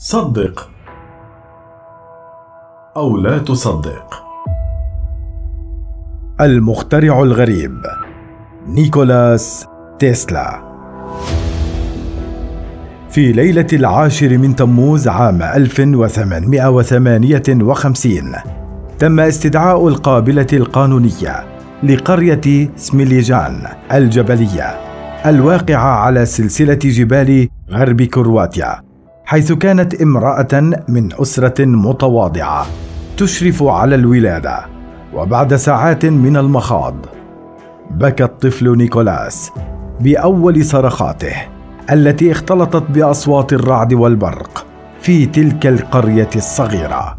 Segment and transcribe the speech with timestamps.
[0.00, 0.70] صدق
[2.96, 4.22] أو لا تصدق.
[6.40, 7.82] المخترع الغريب
[8.66, 9.66] نيكولاس
[9.98, 10.62] تيسلا.
[13.10, 18.32] في ليلة العاشر من تموز عام 1858
[18.98, 21.44] تم استدعاء القابلة القانونية
[21.82, 24.80] لقرية سميليجان الجبلية
[25.26, 28.87] الواقعة على سلسلة جبال غرب كرواتيا.
[29.28, 32.66] حيث كانت امرأة من أسرة متواضعة
[33.16, 34.66] تشرف على الولادة
[35.14, 36.94] وبعد ساعات من المخاض
[37.90, 39.50] بكى الطفل نيكولاس
[40.00, 41.32] بأول صرخاته
[41.92, 44.66] التي اختلطت بأصوات الرعد والبرق
[45.00, 47.18] في تلك القرية الصغيرة.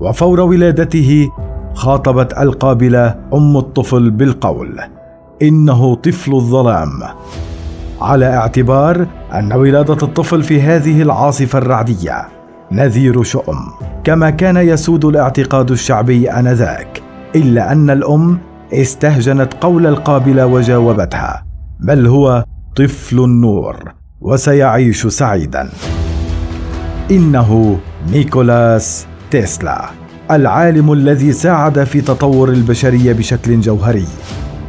[0.00, 1.30] وفور ولادته
[1.74, 4.80] خاطبت القابلة أم الطفل بالقول
[5.42, 7.02] إنه طفل الظلام.
[8.02, 12.28] على اعتبار أن ولادة الطفل في هذه العاصفة الرعدية
[12.72, 13.56] نذير شؤم.
[14.04, 17.02] كما كان يسود الاعتقاد الشعبي آنذاك
[17.36, 18.38] إلا أن الأم
[18.72, 21.44] استهجنت قول القابله وجاوبتها
[21.80, 22.44] بل هو
[22.76, 25.68] طفل النور وسيعيش سعيدا.
[27.10, 27.78] إنه
[28.12, 29.84] نيكولاس تيسلا
[30.30, 34.06] العالم الذي ساعد في تطور البشرية بشكل جوهري.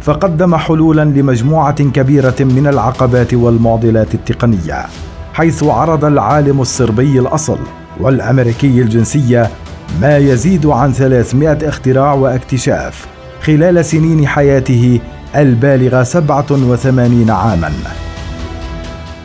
[0.00, 4.86] فقدم حلولا لمجموعة كبيرة من العقبات والمعضلات التقنية
[5.34, 7.58] حيث عرض العالم الصربي الأصل
[8.00, 9.50] والأمريكي الجنسية
[10.00, 13.06] ما يزيد عن 300 اختراع واكتشاف
[13.42, 15.00] خلال سنين حياته
[15.36, 17.72] البالغة 87 عاما.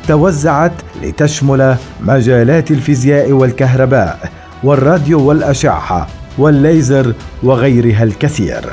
[0.08, 4.32] توزعت لتشمل مجالات الفيزياء والكهرباء
[4.64, 8.66] والراديو والأشعة والليزر وغيرها الكثير.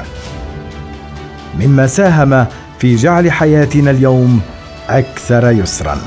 [1.60, 2.46] مما ساهم
[2.78, 4.40] في جعل حياتنا اليوم
[4.88, 5.98] أكثر يسرا.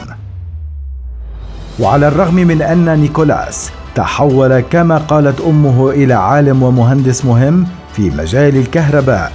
[1.79, 8.57] وعلى الرغم من أن نيكولاس تحول كما قالت أمه إلى عالم ومهندس مهم في مجال
[8.57, 9.31] الكهرباء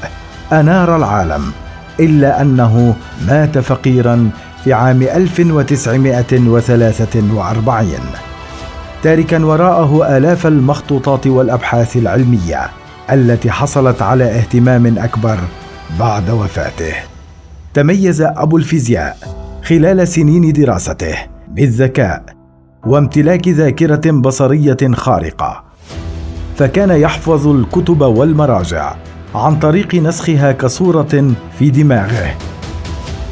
[0.53, 1.53] أنار العالم
[2.00, 2.94] إلا أنه
[3.27, 4.31] مات فقيرا
[4.65, 7.91] في عام 1943
[9.03, 12.71] تاركا وراءه آلاف المخطوطات والأبحاث العلمية
[13.12, 15.38] التي حصلت على اهتمام أكبر
[15.99, 16.95] بعد وفاته.
[17.75, 19.17] تميز أبو الفيزياء
[19.65, 21.15] خلال سنين دراسته
[21.49, 22.25] بالذكاء
[22.87, 25.65] وامتلاك ذاكرة بصرية خارقة.
[26.56, 28.95] فكان يحفظ الكتب والمراجع
[29.34, 32.34] عن طريق نسخها كصورة في دماغه.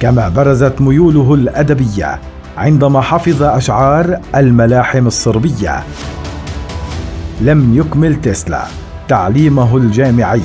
[0.01, 2.21] كما برزت ميوله الأدبية
[2.57, 5.83] عندما حفظ أشعار الملاحم الصربية.
[7.41, 8.65] لم يكمل تسلا
[9.09, 10.43] تعليمه الجامعي.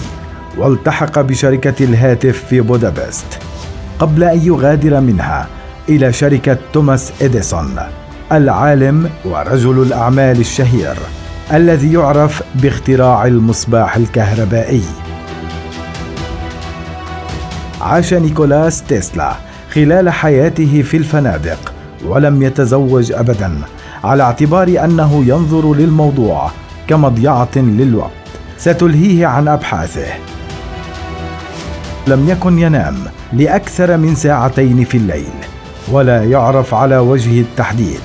[0.57, 3.39] والتحق بشركة الهاتف في بودابست
[3.99, 5.47] قبل أن يغادر منها
[5.89, 7.79] إلى شركة توماس إديسون
[8.31, 10.95] العالم ورجل الأعمال الشهير
[11.53, 14.83] الذي يعرف باختراع المصباح الكهربائي.
[17.81, 19.33] عاش نيكولاس تيسلا
[19.73, 21.73] خلال حياته في الفنادق
[22.05, 23.51] ولم يتزوج ابدا
[24.03, 26.51] على اعتبار أنه ينظر للموضوع
[26.87, 28.11] كمضيعة للوقت.
[28.57, 30.32] ستلهيه عن أبحاثه.
[32.07, 32.95] لم يكن ينام
[33.33, 35.33] لأكثر من ساعتين في الليل
[35.91, 37.99] ولا يعرف على وجه التحديد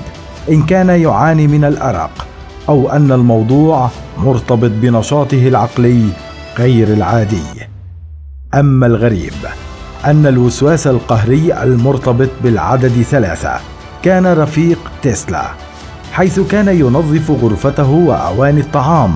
[0.49, 2.27] إن كان يعاني من الأرق
[2.69, 6.09] أو أن الموضوع مرتبط بنشاطه العقلي
[6.57, 7.43] غير العادي.
[8.53, 9.33] أما الغريب
[10.05, 13.53] أن الوسواس القهري المرتبط بالعدد ثلاثة
[14.03, 15.45] كان رفيق تسلا
[16.13, 19.15] حيث كان ينظف غرفته وأواني الطعام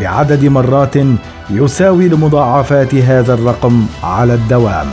[0.00, 0.94] بعدد مرات
[1.50, 4.88] يساوي لمضاعفات هذا الرقم على الدوام.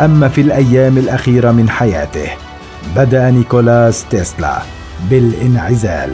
[0.00, 2.28] أما في الأيام الأخيرة من حياته
[2.96, 4.58] بدأ نيكولاس تسلا
[5.10, 6.10] بالانعزال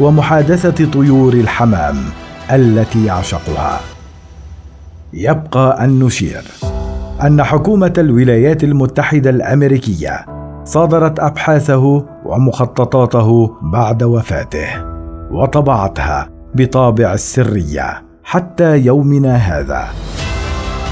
[0.00, 1.96] ومحادثة طيور الحمام
[2.50, 3.80] التي يعشقها.
[5.12, 6.42] يبقى أن نشير
[7.22, 10.26] أن حكومة الولايات المتحدة الأمريكية
[10.64, 14.84] صادرت أبحاثه ومخططاته بعد وفاته
[15.30, 19.88] وطبعتها بطابع السريه حتى يومنا هذا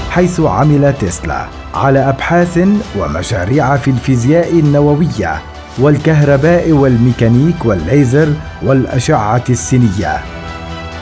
[0.09, 2.67] حيث عمل تسلا على أبحاث
[2.99, 5.41] ومشاريع في الفيزياء النووية
[5.79, 8.33] والكهرباء والميكانيك والليزر
[8.63, 10.17] والأشعة السينية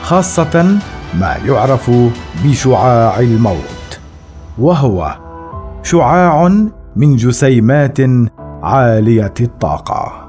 [0.02, 0.78] خاصة
[1.20, 1.90] ما يعرف
[2.44, 4.00] بشعاع الموت
[4.58, 5.16] وهو
[5.82, 6.48] شعاع
[6.96, 7.98] من جسيمات
[8.62, 10.27] عالية الطاقة.